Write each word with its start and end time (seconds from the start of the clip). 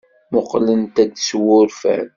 Mmuqqlen-t 0.29 0.97
s 1.27 1.29
wurfan. 1.41 2.07